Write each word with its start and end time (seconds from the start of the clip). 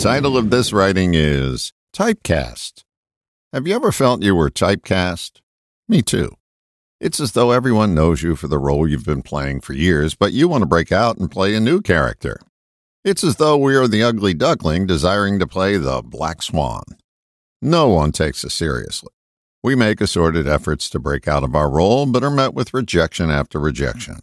title 0.00 0.38
of 0.38 0.48
this 0.48 0.72
writing 0.72 1.12
is 1.12 1.74
Typecast. 1.94 2.84
Have 3.52 3.66
you 3.66 3.74
ever 3.74 3.92
felt 3.92 4.22
you 4.22 4.34
were 4.34 4.48
typecast? 4.48 5.42
Me 5.90 6.00
too. 6.00 6.30
It's 7.02 7.20
as 7.20 7.32
though 7.32 7.50
everyone 7.50 7.94
knows 7.94 8.22
you 8.22 8.34
for 8.34 8.48
the 8.48 8.58
role 8.58 8.88
you've 8.88 9.04
been 9.04 9.20
playing 9.20 9.60
for 9.60 9.74
years, 9.74 10.14
but 10.14 10.32
you 10.32 10.48
want 10.48 10.62
to 10.62 10.66
break 10.66 10.90
out 10.90 11.18
and 11.18 11.30
play 11.30 11.54
a 11.54 11.60
new 11.60 11.82
character. 11.82 12.40
It's 13.04 13.22
as 13.22 13.36
though 13.36 13.58
we 13.58 13.76
are 13.76 13.86
the 13.86 14.02
ugly 14.02 14.32
duckling 14.32 14.86
desiring 14.86 15.38
to 15.38 15.46
play 15.46 15.76
the 15.76 16.00
black 16.02 16.40
swan. 16.40 16.84
No 17.60 17.88
one 17.88 18.10
takes 18.10 18.42
us 18.42 18.54
seriously. 18.54 19.10
We 19.62 19.74
make 19.74 20.00
assorted 20.00 20.48
efforts 20.48 20.88
to 20.90 20.98
break 20.98 21.28
out 21.28 21.44
of 21.44 21.54
our 21.54 21.70
role, 21.70 22.06
but 22.06 22.24
are 22.24 22.30
met 22.30 22.54
with 22.54 22.72
rejection 22.72 23.30
after 23.30 23.60
rejection. 23.60 24.20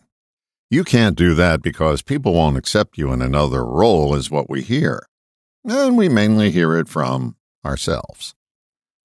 You 0.72 0.84
can't 0.84 1.16
do 1.16 1.36
that 1.36 1.62
because 1.62 2.02
people 2.02 2.34
won't 2.34 2.58
accept 2.58 2.98
you 2.98 3.14
in 3.14 3.22
another 3.22 3.64
role, 3.64 4.16
is 4.16 4.32
what 4.32 4.50
we 4.50 4.64
hear. 4.64 5.06
And 5.70 5.98
we 5.98 6.08
mainly 6.08 6.50
hear 6.50 6.78
it 6.78 6.88
from 6.88 7.36
ourselves. 7.66 8.34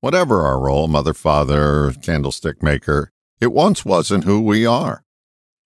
Whatever 0.01 0.43
our 0.43 0.61
role, 0.61 0.87
mother, 0.87 1.13
father, 1.13 1.93
candlestick 2.01 2.63
maker, 2.63 3.11
it 3.41 3.53
once 3.53 3.85
wasn't 3.85 4.23
who 4.23 4.41
we 4.41 4.65
are. 4.65 5.03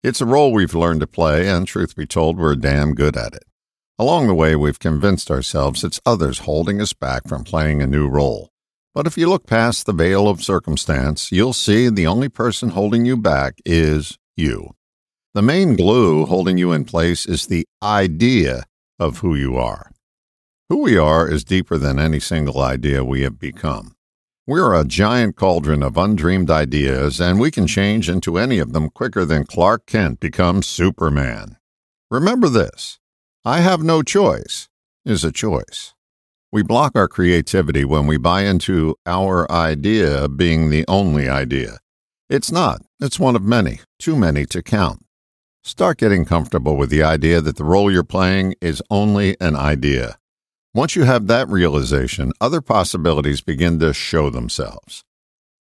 It's 0.02 0.22
a 0.22 0.26
role 0.26 0.54
we've 0.54 0.74
learned 0.74 1.00
to 1.00 1.06
play, 1.06 1.46
and 1.50 1.66
truth 1.66 1.94
be 1.94 2.06
told, 2.06 2.38
we're 2.38 2.56
damn 2.56 2.94
good 2.94 3.14
at 3.14 3.34
it. 3.34 3.44
Along 3.98 4.26
the 4.26 4.34
way, 4.34 4.56
we've 4.56 4.78
convinced 4.78 5.30
ourselves 5.30 5.84
it's 5.84 6.00
others 6.06 6.40
holding 6.40 6.80
us 6.80 6.94
back 6.94 7.28
from 7.28 7.44
playing 7.44 7.82
a 7.82 7.86
new 7.86 8.08
role. 8.08 8.50
But 8.94 9.06
if 9.06 9.18
you 9.18 9.28
look 9.28 9.46
past 9.46 9.84
the 9.84 9.92
veil 9.92 10.26
of 10.26 10.42
circumstance, 10.42 11.30
you'll 11.30 11.52
see 11.52 11.90
the 11.90 12.06
only 12.06 12.30
person 12.30 12.70
holding 12.70 13.04
you 13.04 13.18
back 13.18 13.58
is 13.66 14.16
you. 14.34 14.70
The 15.34 15.42
main 15.42 15.76
glue 15.76 16.24
holding 16.24 16.56
you 16.56 16.72
in 16.72 16.86
place 16.86 17.26
is 17.26 17.48
the 17.48 17.66
idea 17.82 18.64
of 18.98 19.18
who 19.18 19.34
you 19.34 19.58
are. 19.58 19.90
Who 20.68 20.82
we 20.82 20.96
are 20.96 21.30
is 21.30 21.44
deeper 21.44 21.78
than 21.78 22.00
any 22.00 22.18
single 22.18 22.60
idea 22.60 23.04
we 23.04 23.22
have 23.22 23.38
become. 23.38 23.94
We're 24.48 24.74
a 24.74 24.84
giant 24.84 25.36
cauldron 25.36 25.80
of 25.80 25.96
undreamed 25.96 26.50
ideas, 26.50 27.20
and 27.20 27.38
we 27.38 27.52
can 27.52 27.68
change 27.68 28.08
into 28.08 28.36
any 28.36 28.58
of 28.58 28.72
them 28.72 28.90
quicker 28.90 29.24
than 29.24 29.46
Clark 29.46 29.86
Kent 29.86 30.18
becomes 30.18 30.66
Superman. 30.66 31.56
Remember 32.10 32.48
this 32.48 32.98
I 33.44 33.60
have 33.60 33.84
no 33.84 34.02
choice 34.02 34.68
is 35.04 35.22
a 35.22 35.30
choice. 35.30 35.94
We 36.50 36.64
block 36.64 36.96
our 36.96 37.06
creativity 37.06 37.84
when 37.84 38.08
we 38.08 38.16
buy 38.16 38.42
into 38.42 38.96
our 39.06 39.48
idea 39.50 40.28
being 40.28 40.70
the 40.70 40.84
only 40.88 41.28
idea. 41.28 41.78
It's 42.28 42.50
not, 42.50 42.82
it's 42.98 43.20
one 43.20 43.36
of 43.36 43.42
many, 43.42 43.80
too 44.00 44.16
many 44.16 44.44
to 44.46 44.64
count. 44.64 45.04
Start 45.62 45.98
getting 45.98 46.24
comfortable 46.24 46.76
with 46.76 46.90
the 46.90 47.04
idea 47.04 47.40
that 47.40 47.56
the 47.56 47.64
role 47.64 47.88
you're 47.88 48.02
playing 48.02 48.56
is 48.60 48.82
only 48.90 49.36
an 49.40 49.54
idea. 49.54 50.18
Once 50.76 50.94
you 50.94 51.04
have 51.04 51.26
that 51.26 51.48
realization, 51.48 52.30
other 52.38 52.60
possibilities 52.60 53.40
begin 53.40 53.78
to 53.78 53.94
show 53.94 54.28
themselves. 54.28 55.02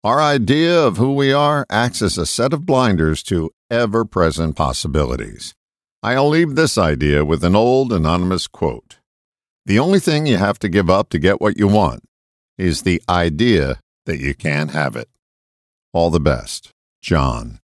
Our 0.03 0.19
idea 0.19 0.77
of 0.77 0.97
who 0.97 1.13
we 1.13 1.31
are 1.31 1.65
acts 1.69 2.01
as 2.01 2.17
a 2.17 2.25
set 2.25 2.51
of 2.51 2.65
blinders 2.65 3.23
to 3.23 3.51
ever 3.71 4.03
present 4.03 4.57
possibilities. 4.57 5.55
I'll 6.03 6.27
leave 6.27 6.55
this 6.55 6.77
idea 6.77 7.23
with 7.23 7.45
an 7.45 7.55
old 7.55 7.93
anonymous 7.93 8.45
quote 8.47 8.97
The 9.65 9.79
only 9.79 10.01
thing 10.01 10.25
you 10.25 10.35
have 10.35 10.59
to 10.59 10.67
give 10.67 10.89
up 10.89 11.07
to 11.11 11.17
get 11.17 11.39
what 11.39 11.57
you 11.57 11.69
want 11.69 12.03
is 12.57 12.81
the 12.81 13.01
idea 13.07 13.79
that 14.05 14.19
you 14.19 14.35
can't 14.35 14.71
have 14.71 14.97
it. 14.97 15.07
All 15.93 16.09
the 16.09 16.19
best, 16.19 16.71
John. 17.01 17.59